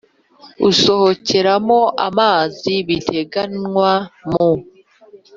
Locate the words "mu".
4.31-4.49